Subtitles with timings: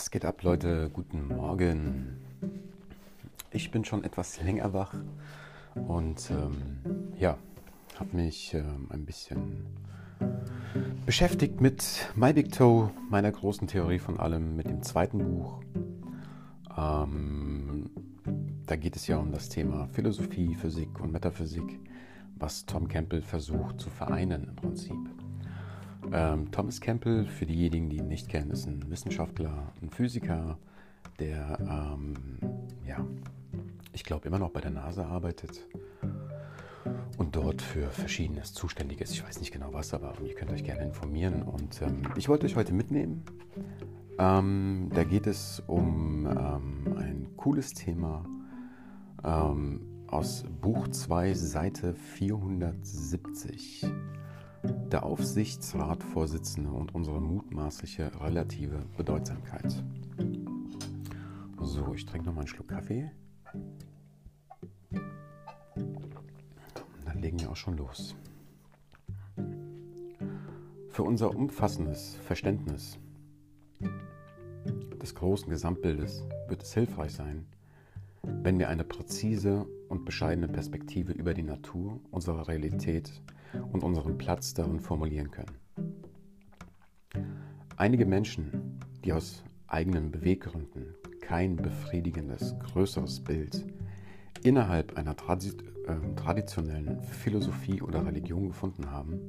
[0.00, 0.88] Was geht ab, Leute?
[0.90, 2.16] Guten Morgen.
[3.50, 4.94] Ich bin schon etwas länger wach
[5.74, 6.78] und ähm,
[7.18, 7.36] ja,
[7.96, 9.66] habe mich ähm, ein bisschen
[11.04, 15.60] beschäftigt mit My Big Toe, meiner großen Theorie von allem, mit dem zweiten Buch.
[16.78, 17.90] Ähm,
[18.64, 21.78] da geht es ja um das Thema Philosophie, Physik und Metaphysik,
[22.36, 25.19] was Tom Campbell versucht zu vereinen im Prinzip.
[26.12, 30.58] Ähm, Thomas Campbell, für diejenigen, die ihn nicht kennen, ist ein Wissenschaftler, ein Physiker,
[31.18, 32.14] der, ähm,
[32.86, 33.04] ja,
[33.92, 35.66] ich glaube, immer noch bei der NASA arbeitet
[37.18, 39.12] und dort für Verschiedenes zuständig ist.
[39.12, 41.42] Ich weiß nicht genau was, aber ihr könnt euch gerne informieren.
[41.42, 43.22] Und ähm, ich wollte euch heute mitnehmen.
[44.18, 48.24] Ähm, da geht es um ähm, ein cooles Thema
[49.22, 53.86] ähm, aus Buch 2, Seite 470
[54.62, 59.82] der Aufsichtsratvorsitzende und unsere mutmaßliche relative Bedeutsamkeit.
[61.60, 63.10] So, ich trinke noch mal einen Schluck Kaffee.
[67.04, 68.14] Dann legen wir auch schon los.
[70.88, 72.98] Für unser umfassendes Verständnis
[75.00, 77.46] des großen Gesamtbildes wird es hilfreich sein,
[78.22, 83.22] wenn wir eine präzise und bescheidene Perspektive über die Natur, unsere Realität
[83.72, 85.56] und unseren Platz darin formulieren können.
[87.76, 93.64] Einige Menschen, die aus eigenen Beweggründen kein befriedigendes, größeres Bild
[94.42, 95.50] innerhalb einer tradi
[95.86, 99.20] äh, traditionellen Philosophie oder Religion gefunden haben,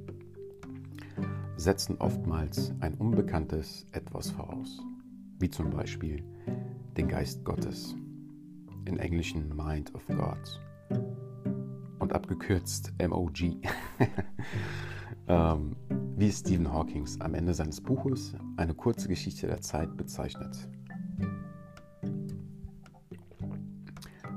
[1.56, 4.82] setzen oftmals ein unbekanntes Etwas voraus,
[5.40, 6.24] wie zum Beispiel
[6.98, 7.96] den Geist Gottes,
[8.86, 10.60] in Englischen Mind of God
[12.02, 13.40] und abgekürzt MOG,
[15.28, 15.76] ähm,
[16.18, 20.68] wie Stephen Hawking am Ende seines Buches Eine kurze Geschichte der Zeit bezeichnet.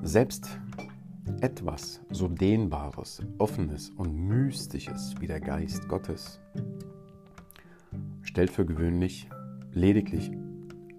[0.02, 0.58] Selbst
[1.40, 6.40] etwas so Dehnbares, Offenes und Mystisches wie der Geist Gottes
[8.22, 9.28] stellt für gewöhnlich
[9.72, 10.30] lediglich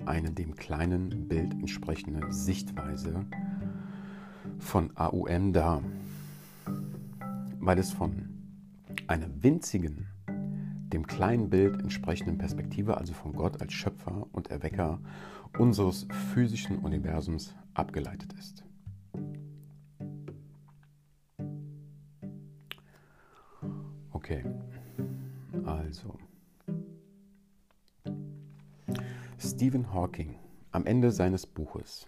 [0.05, 3.25] eine dem kleinen Bild entsprechende Sichtweise
[4.57, 5.83] von AUM dar
[7.65, 8.29] weil es von
[9.07, 10.07] einer winzigen,
[10.93, 14.99] dem kleinen Bild entsprechenden Perspektive, also von Gott als Schöpfer und Erwecker
[15.57, 18.63] unseres physischen Universums abgeleitet ist.
[24.11, 24.45] Okay,
[25.65, 26.19] also
[29.39, 30.35] Stephen Hawking
[30.71, 32.07] am Ende seines Buches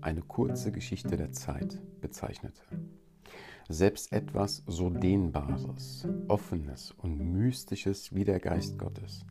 [0.00, 2.62] Eine kurze Geschichte der Zeit bezeichnete
[3.72, 9.24] selbst etwas so Dehnbares, Offenes und Mystisches wie der Geist Gottes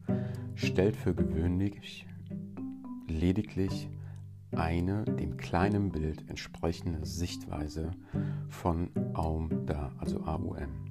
[0.56, 2.08] stellt für gewöhnlich
[3.08, 3.90] lediglich
[4.52, 7.92] eine dem kleinen Bild entsprechende Sichtweise
[8.50, 10.90] von Aum dar, also AUM.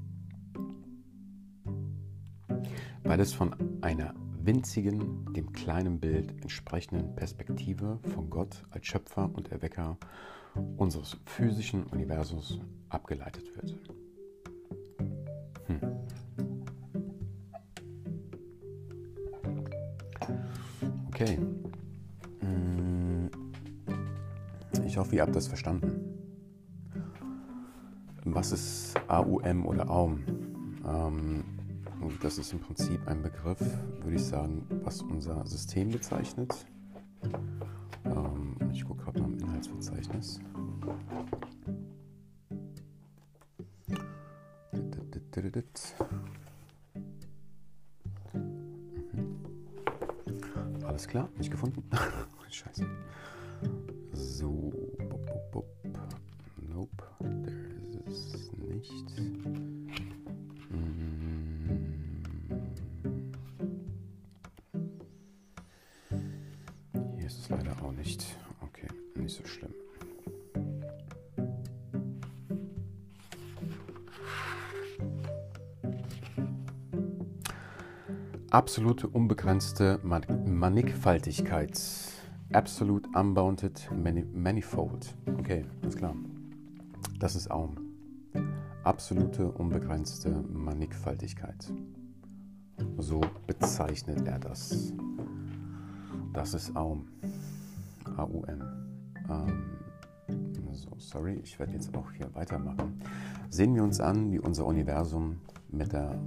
[3.03, 9.53] Weil es von einer winzigen, dem kleinen Bild entsprechenden Perspektive von Gott als Schöpfer und
[9.53, 9.99] Erwecker
[10.77, 13.77] unseres physischen Universums abgeleitet wird.
[15.67, 15.81] Hm.
[21.09, 21.39] Okay.
[22.41, 23.31] Hm.
[24.87, 26.11] Ich hoffe, ihr habt das verstanden.
[28.25, 30.25] Was ist AUM oder AUM?
[30.87, 31.45] Ähm,
[32.23, 33.61] das ist im Prinzip ein Begriff,
[34.03, 36.55] würde ich sagen, was unser System bezeichnet.
[50.85, 51.83] Alles klar, nicht gefunden.
[52.51, 52.87] Scheiße.
[78.51, 81.81] Absolute unbegrenzte Mannigfaltigkeit.
[82.53, 83.89] Absolute unbounded
[84.35, 85.15] manifold.
[85.39, 86.17] Okay, alles klar.
[87.21, 87.77] Das ist Aum.
[88.83, 91.73] Absolute unbegrenzte Mannigfaltigkeit.
[92.99, 94.93] So bezeichnet er das.
[96.33, 97.07] Das ist Aum.
[98.17, 98.63] A-U-M.
[99.29, 99.63] Ähm,
[100.73, 103.01] so, sorry, ich werde jetzt auch hier weitermachen.
[103.49, 106.19] Sehen wir uns an, wie unser Universum mit der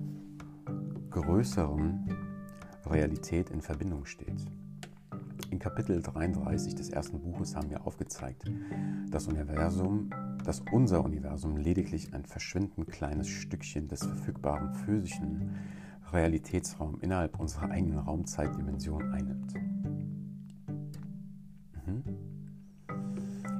[1.13, 2.09] größeren
[2.87, 4.45] Realität in Verbindung steht.
[5.51, 8.45] In Kapitel 33 des ersten Buches haben wir aufgezeigt,
[9.11, 10.09] dass Universum,
[10.43, 15.51] dass unser Universum lediglich ein verschwindend kleines Stückchen des verfügbaren physischen
[16.11, 19.53] Realitätsraums innerhalb unserer eigenen Raumzeitdimension einnimmt.
[21.85, 22.03] Mhm.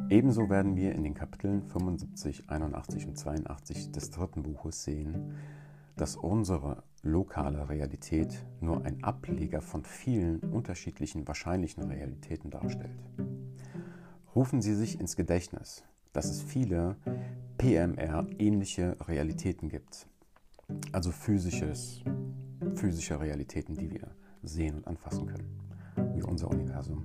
[0.09, 5.35] Ebenso werden wir in den Kapiteln 75, 81 und 82 des dritten Buches sehen,
[5.95, 12.97] dass unsere lokale Realität nur ein Ableger von vielen unterschiedlichen wahrscheinlichen Realitäten darstellt.
[14.33, 15.83] Rufen Sie sich ins Gedächtnis,
[16.13, 16.95] dass es viele
[17.57, 20.07] PMR-ähnliche Realitäten gibt,
[20.91, 22.01] also physisches,
[22.75, 24.09] physische Realitäten, die wir
[24.41, 25.59] sehen und anfassen können,
[26.15, 27.03] wie unser Universum,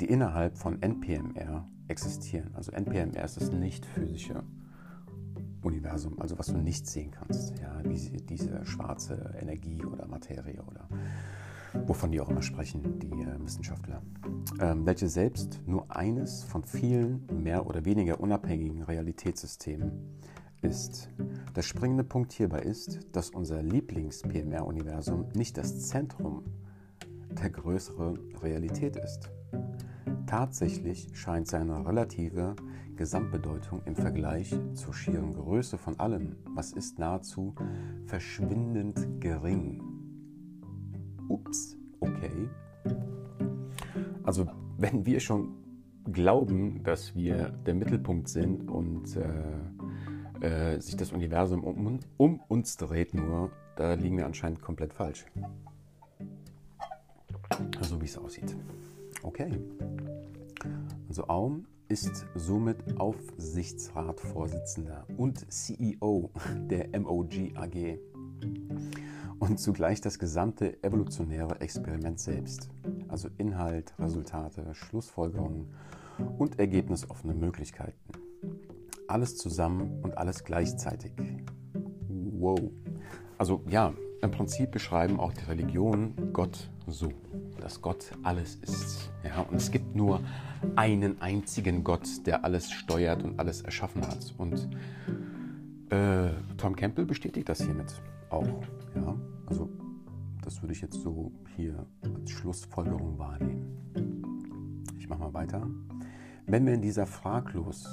[0.00, 2.54] die innerhalb von NPMR existieren.
[2.54, 4.44] Also NPMR ist das nicht physische
[5.62, 7.58] Universum, also was du nicht sehen kannst.
[7.58, 10.88] Ja, diese, diese schwarze Energie oder Materie oder
[11.86, 14.02] wovon die auch immer sprechen, die äh, Wissenschaftler,
[14.60, 19.92] ähm, welche selbst nur eines von vielen mehr oder weniger unabhängigen Realitätssystemen
[20.62, 21.08] ist.
[21.54, 26.44] Der springende Punkt hierbei ist, dass unser Lieblings-PMR-Universum nicht das Zentrum
[27.30, 29.30] der größeren Realität ist.
[30.28, 32.54] Tatsächlich scheint seine relative
[32.96, 37.54] Gesamtbedeutung im Vergleich zur schieren Größe von allem, was ist nahezu
[38.04, 39.82] verschwindend gering.
[41.28, 42.50] Ups, okay.
[44.22, 44.46] Also
[44.76, 45.54] wenn wir schon
[46.12, 52.76] glauben, dass wir der Mittelpunkt sind und äh, äh, sich das Universum um, um uns
[52.76, 55.24] dreht nur, da liegen wir anscheinend komplett falsch.
[57.80, 58.54] So wie es aussieht.
[59.22, 59.50] Okay.
[61.08, 66.30] Also Aum ist somit Aufsichtsratvorsitzender und CEO
[66.70, 67.98] der MOG AG
[69.38, 72.68] und zugleich das gesamte evolutionäre Experiment selbst,
[73.08, 75.72] also Inhalt, Resultate, Schlussfolgerungen
[76.36, 78.12] und ergebnisoffene Möglichkeiten.
[79.06, 81.12] Alles zusammen und alles gleichzeitig.
[82.08, 82.60] Wow.
[83.38, 87.12] Also ja, im Prinzip beschreiben auch die Religionen Gott so,
[87.60, 89.10] dass Gott alles ist.
[89.24, 90.20] Ja, und es gibt nur
[90.76, 94.34] einen einzigen Gott, der alles steuert und alles erschaffen hat.
[94.38, 94.68] Und
[95.90, 98.00] äh, Tom Campbell bestätigt das hiermit
[98.30, 98.62] auch.
[98.94, 99.14] Ja,
[99.46, 99.68] also
[100.42, 104.84] das würde ich jetzt so hier als Schlussfolgerung wahrnehmen.
[104.98, 105.66] Ich mache mal weiter.
[106.46, 107.86] Wenn wir in dieser fraglos,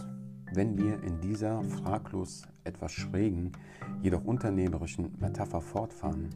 [0.53, 3.51] wenn wir in dieser fraglos etwas schrägen,
[4.01, 6.29] jedoch unternehmerischen Metapher fortfahren,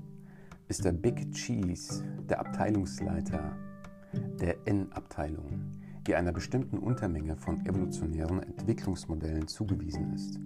[0.67, 3.57] ist der Big Cheese der Abteilungsleiter
[4.39, 5.71] der N-Abteilung,
[6.07, 10.39] die einer bestimmten Untermenge von evolutionären Entwicklungsmodellen zugewiesen ist,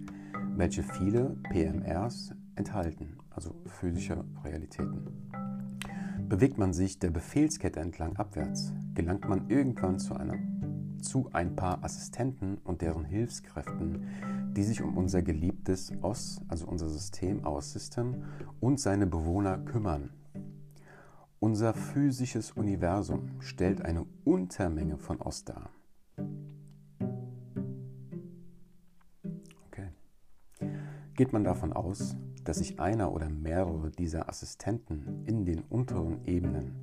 [0.56, 5.06] welche viele PMRs enthalten, also physische Realitäten.
[6.28, 10.38] Bewegt man sich der Befehlskette entlang abwärts, gelangt man irgendwann zu, einer,
[11.00, 14.06] zu ein paar Assistenten und deren Hilfskräften,
[14.56, 18.24] die sich um unser geliebtes OS, also unser System, Our System
[18.60, 20.10] und seine Bewohner kümmern.
[21.40, 25.70] Unser physisches Universum stellt eine Untermenge von OS dar.
[29.66, 29.90] Okay.
[31.14, 36.76] Geht man davon aus, dass sich einer oder mehrere dieser Assistenten in den unteren Ebenen,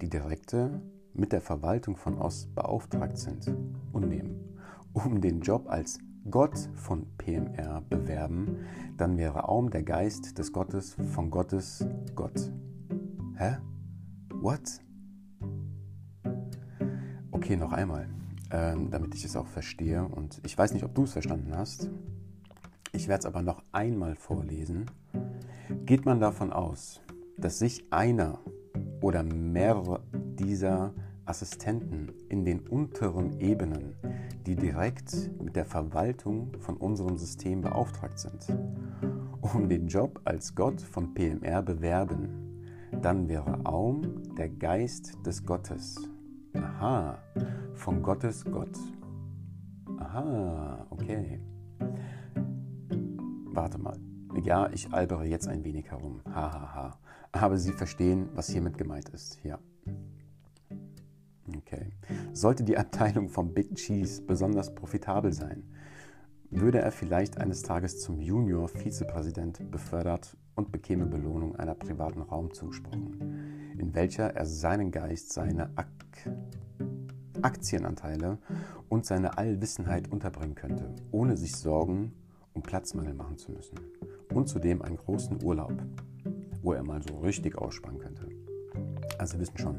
[0.00, 0.80] die direkte
[1.14, 3.54] mit der Verwaltung von OS beauftragt sind,
[3.92, 4.58] unnehmen,
[4.92, 5.98] um den Job als
[6.30, 8.58] Gott von PMR bewerben,
[8.96, 12.52] dann wäre Aum der Geist des Gottes von Gottes Gott.
[13.36, 13.56] Hä?
[14.34, 14.80] What?
[17.32, 18.08] Okay, noch einmal,
[18.52, 20.04] ähm, damit ich es auch verstehe.
[20.04, 21.90] Und ich weiß nicht, ob du es verstanden hast.
[22.92, 24.86] Ich werde es aber noch einmal vorlesen.
[25.86, 27.00] Geht man davon aus,
[27.36, 28.38] dass sich einer
[29.00, 30.04] oder mehrere
[30.38, 30.92] dieser
[31.24, 33.94] Assistenten in den unteren Ebenen
[34.46, 38.46] die direkt mit der Verwaltung von unserem System beauftragt sind,
[39.40, 42.64] um den Job als Gott von PMR bewerben,
[43.00, 46.08] dann wäre Aum der Geist des Gottes.
[46.54, 47.18] Aha,
[47.74, 48.76] von Gottes Gott.
[49.98, 51.40] Aha, okay.
[53.46, 53.98] Warte mal.
[54.42, 56.22] Ja, ich albere jetzt ein wenig herum.
[56.26, 56.74] Hahaha.
[56.74, 56.98] Ha, ha.
[57.32, 59.42] Aber Sie verstehen, was hiermit gemeint ist.
[59.44, 59.58] Ja.
[61.72, 61.86] Okay.
[62.32, 65.64] Sollte die Abteilung vom Big Cheese besonders profitabel sein,
[66.50, 73.74] würde er vielleicht eines Tages zum Junior-Vizepräsident befördert und bekäme Belohnung einer privaten Raum zugesprochen,
[73.78, 75.88] in welcher er seinen Geist, seine Ak
[77.40, 78.38] Aktienanteile
[78.88, 82.12] und seine Allwissenheit unterbringen könnte, ohne sich Sorgen
[82.52, 83.80] um Platzmangel machen zu müssen.
[84.32, 85.72] Und zudem einen großen Urlaub,
[86.62, 88.31] wo er mal so richtig ausspannen könnte.
[89.18, 89.76] Also wissen schon,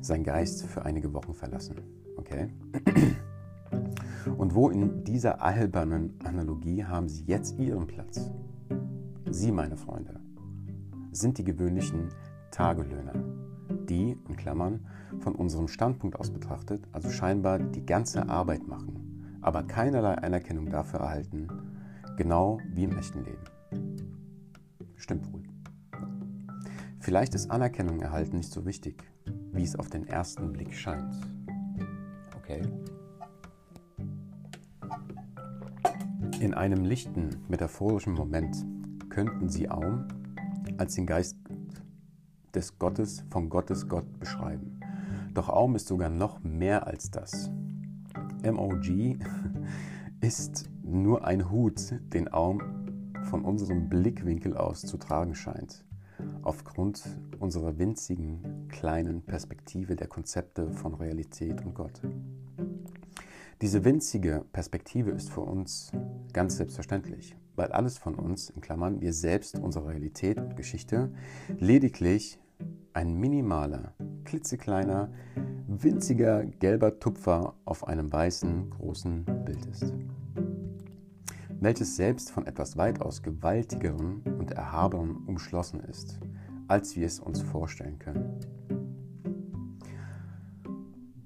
[0.00, 1.76] sein Geist für einige Wochen verlassen.
[2.16, 2.48] Okay?
[4.36, 8.30] Und wo in dieser albernen Analogie haben Sie jetzt Ihren Platz?
[9.30, 10.20] Sie, meine Freunde,
[11.12, 12.08] sind die gewöhnlichen
[12.50, 13.14] Tagelöhner,
[13.88, 14.86] die, in Klammern,
[15.20, 21.00] von unserem Standpunkt aus betrachtet, also scheinbar die ganze Arbeit machen, aber keinerlei Anerkennung dafür
[21.00, 21.48] erhalten,
[22.16, 23.44] genau wie im echten Leben.
[24.96, 25.49] Stimmt wohl.
[27.00, 29.02] Vielleicht ist Anerkennung erhalten nicht so wichtig,
[29.52, 31.14] wie es auf den ersten Blick scheint.
[32.36, 32.62] Okay?
[36.40, 38.66] In einem lichten, metaphorischen Moment
[39.08, 40.08] könnten sie Aum
[40.76, 41.36] als den Geist
[42.54, 44.80] des Gottes von Gottes Gott beschreiben.
[45.32, 47.50] Doch Aum ist sogar noch mehr als das.
[48.44, 49.16] MOG
[50.20, 52.60] ist nur ein Hut, den Aum
[53.24, 55.84] von unserem Blickwinkel aus zu tragen scheint,
[56.42, 57.02] aufgrund
[57.38, 62.00] unserer winzigen, kleinen Perspektive der Konzepte von Realität und Gott.
[63.60, 65.92] Diese winzige Perspektive ist für uns
[66.32, 71.12] ganz selbstverständlich, weil alles von uns, in Klammern, wir selbst, unsere Realität und Geschichte,
[71.58, 72.38] lediglich
[72.94, 73.92] ein minimaler,
[74.24, 75.10] klitzekleiner,
[75.66, 79.92] winziger gelber Tupfer auf einem weißen, großen Bild ist,
[81.60, 86.18] welches selbst von etwas weitaus gewaltigeren und erhabenen umschlossen ist,
[86.70, 88.38] als wir es uns vorstellen können.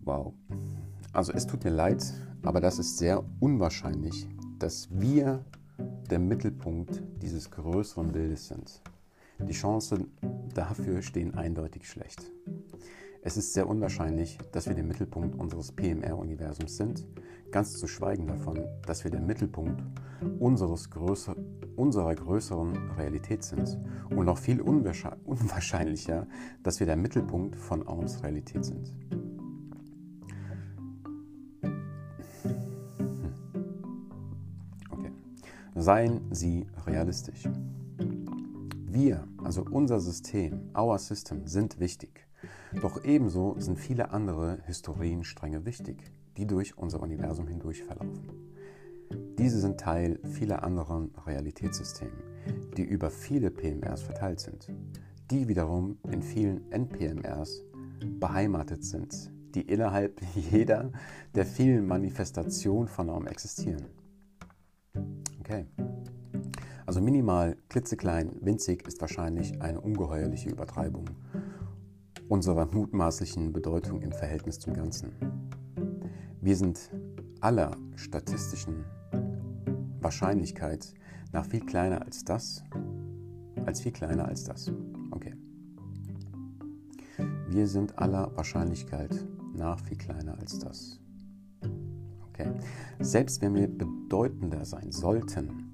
[0.03, 0.33] Wow.
[1.13, 2.03] Also es tut mir leid,
[2.43, 4.27] aber das ist sehr unwahrscheinlich,
[4.59, 5.45] dass wir
[6.11, 8.81] der Mittelpunkt dieses größeren Bildes sind.
[9.39, 10.13] Die Chancen
[10.55, 12.31] dafür stehen eindeutig schlecht.
[13.27, 17.07] Es ist sehr unwahrscheinlich, dass wir der Mittelpunkt unseres PMR-Universums sind,
[17.51, 19.83] ganz zu schweigen davon, dass wir der Mittelpunkt
[20.39, 21.35] unseres größer,
[21.75, 26.27] unserer größeren Realität sind und noch viel unwahrscheinlicher,
[26.63, 28.95] dass wir der Mittelpunkt von Aums Realität sind.
[34.91, 35.13] Okay.
[35.75, 37.49] Seien Sie realistisch.
[38.87, 42.24] Wir, also unser System, our system, sind wichtig.
[42.81, 48.29] Doch ebenso sind viele andere Historienstränge wichtig, die durch unser Universum hindurch verlaufen.
[49.39, 52.13] Diese sind Teil vieler anderen Realitätssysteme,
[52.77, 54.69] die über viele PMRs verteilt sind,
[55.31, 57.63] die wiederum in vielen NPMRs
[58.19, 60.91] beheimatet sind, die innerhalb jeder
[61.35, 63.87] der vielen Manifestationen von Raum existieren.
[65.41, 65.67] Okay.
[66.87, 71.07] Also minimal, klitzeklein, winzig ist wahrscheinlich eine ungeheuerliche Übertreibung
[72.29, 75.13] unserer mutmaßlichen Bedeutung im Verhältnis zum Ganzen.
[76.41, 76.91] Wir sind
[77.41, 78.85] aller statistischen
[80.01, 80.95] Wahrscheinlichkeit
[81.33, 82.63] nach viel kleiner als das,
[83.67, 84.73] als viel kleiner als das.
[85.11, 85.35] Okay.
[87.49, 91.01] Wir sind aller Wahrscheinlichkeit nach viel kleiner als das.
[92.29, 92.53] Okay.
[92.99, 95.71] Selbst wenn wir bedeutender sein sollten,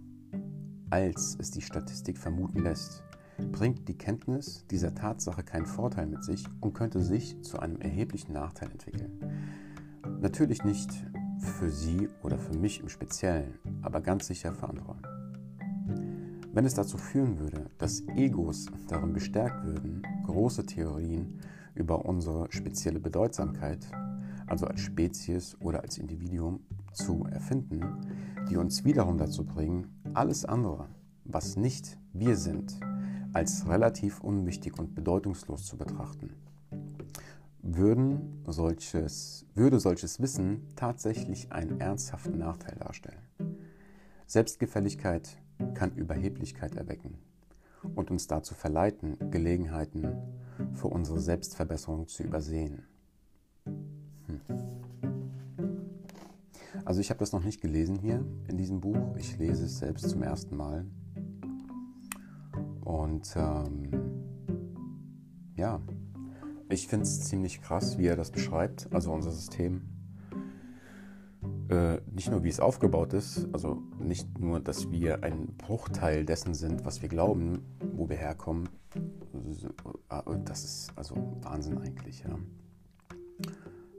[0.91, 3.03] als es die Statistik vermuten lässt,
[3.41, 8.33] bringt die Kenntnis dieser Tatsache keinen Vorteil mit sich und könnte sich zu einem erheblichen
[8.33, 9.13] Nachteil entwickeln.
[10.21, 10.91] Natürlich nicht
[11.39, 14.97] für Sie oder für mich im Speziellen, aber ganz sicher für andere.
[16.53, 21.39] Wenn es dazu führen würde, dass Egos darin bestärkt würden, große Theorien
[21.75, 23.87] über unsere spezielle Bedeutsamkeit,
[24.47, 26.61] also als Spezies oder als Individuum,
[26.93, 27.83] zu erfinden,
[28.51, 30.89] die uns wiederum dazu bringen, alles andere,
[31.25, 32.81] was nicht wir sind,
[33.33, 36.35] als relativ unwichtig und bedeutungslos zu betrachten.
[37.63, 43.21] Würden solches, würde solches Wissen tatsächlich einen ernsthaften Nachteil darstellen.
[44.27, 45.37] Selbstgefälligkeit
[45.75, 47.19] kann Überheblichkeit erwecken
[47.95, 50.17] und uns dazu verleiten, Gelegenheiten
[50.75, 52.85] für unsere Selbstverbesserung zu übersehen.
[53.65, 54.41] Hm.
[56.85, 59.17] Also ich habe das noch nicht gelesen hier in diesem Buch.
[59.17, 60.87] Ich lese es selbst zum ersten Mal.
[62.91, 63.89] Und ähm,
[65.55, 65.81] ja,
[66.69, 69.83] ich finde es ziemlich krass, wie er das beschreibt, also unser System.
[71.69, 76.53] Äh, nicht nur, wie es aufgebaut ist, also nicht nur, dass wir ein Bruchteil dessen
[76.53, 78.69] sind, was wir glauben, wo wir herkommen.
[80.45, 82.37] Das ist also Wahnsinn eigentlich, ja.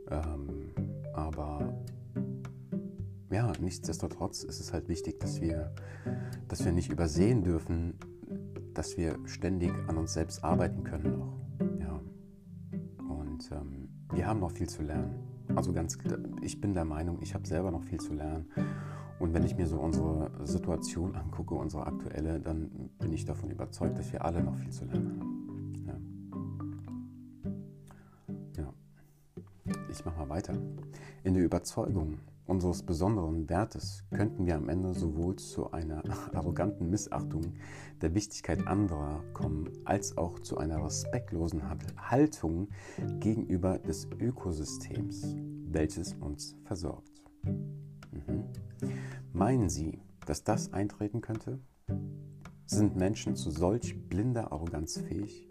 [0.10, 0.71] Ähm,
[1.13, 1.81] aber
[3.31, 5.74] ja, nichtsdestotrotz ist es halt wichtig, dass wir,
[6.50, 7.98] dass wir nicht übersehen dürfen,
[8.74, 11.40] dass wir ständig an uns selbst arbeiten können noch.
[11.80, 12.00] Ja.
[13.00, 15.16] Und ähm, wir haben noch viel zu lernen.
[15.56, 15.98] Also ganz,
[16.42, 18.46] ich bin der Meinung, ich habe selber noch viel zu lernen.
[19.20, 24.00] Und wenn ich mir so unsere Situation angucke, unsere aktuelle, dann bin ich davon überzeugt,
[24.00, 25.32] dass wir alle noch viel zu lernen haben.
[28.58, 28.74] Ja.
[29.92, 30.54] ich mache mal weiter.
[31.24, 32.20] In der Überzeugung
[32.51, 36.03] unseres besonderen Wertes könnten wir am Ende sowohl zu einer
[36.34, 37.53] arroganten Missachtung
[38.01, 41.62] der Wichtigkeit anderer kommen, als auch zu einer respektlosen
[41.98, 42.67] Haltung
[43.22, 45.38] gegenüber des Ökosystems,
[45.70, 47.24] welches uns versorgt.
[47.46, 48.43] Mhm.
[49.31, 51.62] Meinen Sie, dass das eintreten könnte?
[52.65, 55.48] Sind Menschen zu solch blinder Arroganz fähig?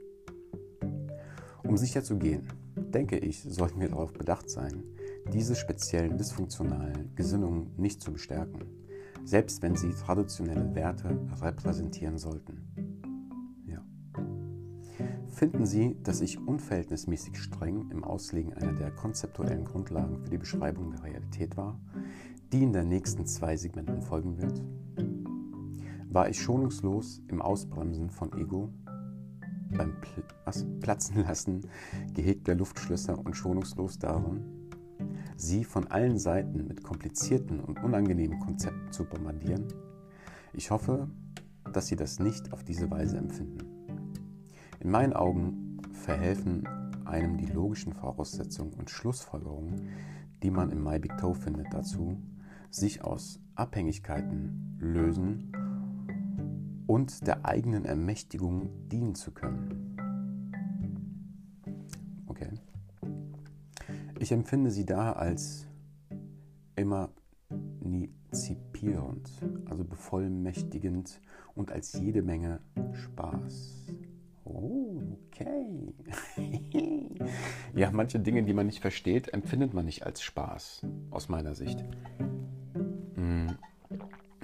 [1.65, 4.85] Um sicher zu gehen, denke ich, sollten wir darauf bedacht sein,
[5.31, 8.67] diese speziellen dysfunktionalen Gesinnungen nicht zu bestärken,
[9.25, 12.63] selbst wenn sie traditionelle Werte repräsentieren sollten.
[13.67, 13.83] Ja.
[15.29, 20.91] Finden Sie, dass ich unverhältnismäßig streng im Auslegen einer der konzeptuellen Grundlagen für die Beschreibung
[20.91, 21.81] der Realität war,
[22.53, 24.63] die in den nächsten zwei Segmenten folgen wird?
[26.09, 28.69] War ich schonungslos im Ausbremsen von Ego,
[29.71, 31.61] beim Pl was, Platzen lassen
[32.15, 34.60] gehegter Luftschlösser und schonungslos darin,
[35.41, 39.69] sie von allen Seiten mit komplizierten und unangenehmen Konzepten zu bombardieren?
[40.53, 41.09] Ich hoffe,
[41.73, 43.59] dass Sie das nicht auf diese Weise empfinden.
[44.81, 46.69] In meinen Augen verhelfen
[47.05, 49.89] einem die logischen Voraussetzungen und Schlussfolgerungen,
[50.43, 52.19] die man im My Big Toe findet, dazu,
[52.71, 55.53] sich aus Abhängigkeiten lösen
[56.87, 59.90] und der eigenen Ermächtigung dienen zu können.
[64.21, 65.67] Ich empfinde sie da als
[66.77, 69.31] emanzipierend,
[69.65, 71.23] also bevollmächtigend
[71.55, 72.61] und als jede Menge
[72.93, 73.95] Spaß.
[74.45, 75.95] Okay.
[77.75, 81.83] ja, manche Dinge, die man nicht versteht, empfindet man nicht als Spaß, aus meiner Sicht.
[83.15, 83.57] Hm,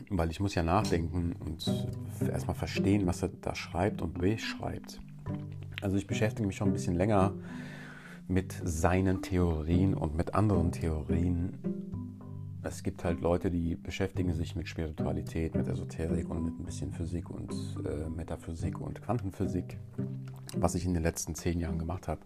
[0.08, 1.86] weil ich muss ja nachdenken und
[2.26, 5.02] erstmal verstehen, was er da schreibt und beschreibt.
[5.82, 7.44] Also ich beschäftige mich schon ein bisschen länger mit
[8.64, 11.56] seinen Theorien und mit anderen Theorien.
[12.62, 16.92] Es gibt halt Leute, die beschäftigen sich mit Spiritualität, mit Esoterik und mit ein bisschen
[16.92, 17.52] Physik und
[17.84, 19.78] äh, Metaphysik und Quantenphysik,
[20.56, 22.20] was ich in den letzten zehn Jahren gemacht habe.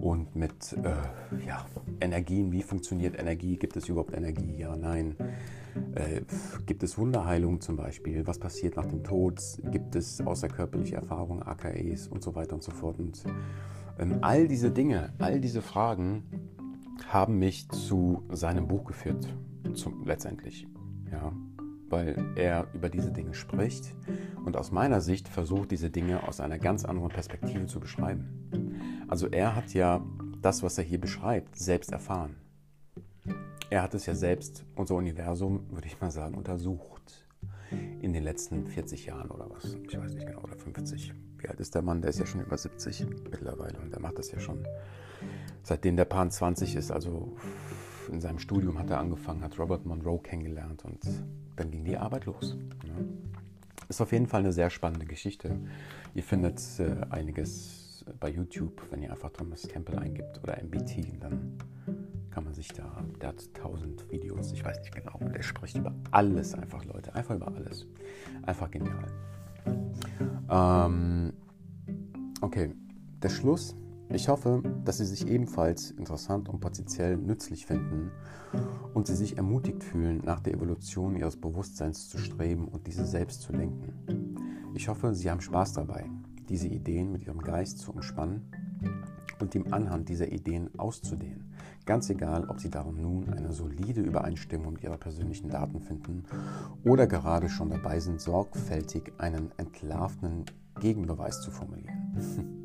[0.00, 1.64] Und mit äh, ja,
[2.00, 3.56] Energien, wie funktioniert Energie?
[3.56, 4.56] Gibt es überhaupt Energie?
[4.58, 5.14] Ja, nein.
[5.94, 6.22] Äh,
[6.66, 8.26] gibt es Wunderheilung zum Beispiel?
[8.26, 9.40] Was passiert nach dem Tod?
[9.70, 12.98] Gibt es außerkörperliche Erfahrungen, AKAs und so weiter und so fort?
[12.98, 13.22] Und
[14.20, 16.24] all diese Dinge, all diese Fragen
[17.08, 19.28] haben mich zu seinem Buch geführt,
[19.74, 20.66] zum, letztendlich.
[21.10, 21.32] Ja,
[21.88, 23.94] weil er über diese Dinge spricht
[24.44, 29.04] und aus meiner Sicht versucht, diese Dinge aus einer ganz anderen Perspektive zu beschreiben.
[29.06, 30.04] Also er hat ja
[30.42, 32.36] das, was er hier beschreibt, selbst erfahren.
[33.70, 37.26] Er hat es ja selbst, unser Universum, würde ich mal sagen, untersucht.
[38.02, 39.76] In den letzten 40 Jahren oder was.
[39.88, 41.14] Ich weiß nicht genau, oder 50.
[41.44, 42.00] Wie alt ist der Mann?
[42.00, 44.66] Der ist ja schon über 70 mittlerweile und der macht das ja schon
[45.62, 46.90] seitdem der Pan 20 ist.
[46.90, 47.36] Also
[48.10, 51.00] in seinem Studium hat er angefangen, hat Robert Monroe kennengelernt und
[51.56, 52.56] dann ging die Arbeit los.
[52.86, 53.04] Ne?
[53.90, 55.54] Ist auf jeden Fall eine sehr spannende Geschichte.
[56.14, 61.58] Ihr findet äh, einiges bei YouTube, wenn ihr einfach Thomas Campbell eingibt oder MBT, dann
[62.30, 65.94] kann man sich da, der hat tausend Videos, ich weiß nicht genau, der spricht über
[66.10, 67.86] alles einfach, Leute, einfach über alles.
[68.46, 69.04] Einfach genial.
[70.54, 71.32] Ähm,
[72.40, 72.72] okay,
[73.22, 73.76] der Schluss.
[74.10, 78.12] Ich hoffe, dass Sie sich ebenfalls interessant und potenziell nützlich finden
[78.92, 83.42] und Sie sich ermutigt fühlen, nach der Evolution Ihres Bewusstseins zu streben und diese selbst
[83.42, 84.36] zu lenken.
[84.74, 86.08] Ich hoffe, Sie haben Spaß dabei,
[86.48, 88.42] diese Ideen mit Ihrem Geist zu umspannen
[89.40, 91.52] und ihm anhand dieser Ideen auszudehnen.
[91.86, 96.24] Ganz egal, ob Sie darin nun eine solide Übereinstimmung Ihrer persönlichen Daten finden
[96.82, 100.46] oder gerade schon dabei sind, sorgfältig einen entlarvenden
[100.80, 102.64] Gegenbeweis zu formulieren.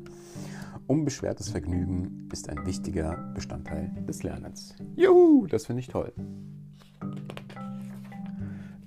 [0.86, 4.74] Unbeschwertes Vergnügen ist ein wichtiger Bestandteil des Lernens.
[4.96, 6.12] Juhu, das finde ich toll.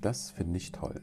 [0.01, 1.01] Das finde ich toll.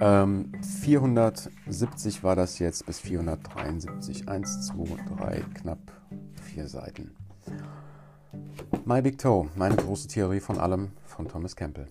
[0.00, 4.28] Ähm, 470 war das jetzt bis 473.
[4.28, 5.78] 1, 2, 3, knapp
[6.42, 7.16] vier Seiten.
[8.84, 11.88] My Big Toe, meine große Theorie von allem von Thomas Campbell.